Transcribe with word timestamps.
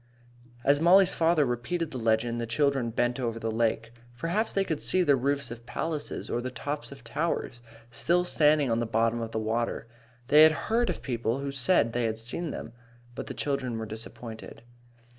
As 0.63 0.81
Mollie's 0.81 1.11
father 1.13 1.45
repeated 1.45 1.91
the 1.91 1.99
legend, 1.99 2.41
the 2.41 2.47
children 2.47 2.89
bent 2.89 3.19
over 3.19 3.37
the 3.37 3.51
lake. 3.51 3.93
Perhaps 4.17 4.51
they 4.51 4.63
could 4.63 4.81
see 4.81 5.03
the 5.03 5.15
roofs 5.15 5.51
of 5.51 5.67
palaces, 5.67 6.27
or 6.27 6.41
the 6.41 6.49
tops 6.49 6.91
of 6.91 7.03
towers, 7.03 7.61
still 7.91 8.25
standing 8.25 8.71
on 8.71 8.79
the 8.79 8.87
bottom 8.87 9.21
of 9.21 9.29
the 9.29 9.37
water. 9.37 9.85
They 10.29 10.41
had 10.41 10.53
heard 10.73 10.89
of 10.89 11.03
people 11.03 11.41
who 11.41 11.51
said 11.51 11.93
they 11.93 12.05
had 12.05 12.17
seen 12.17 12.49
them. 12.49 12.73
But 13.13 13.27
the 13.27 13.35
children 13.35 13.77
were 13.77 13.85
disappointed. 13.85 14.63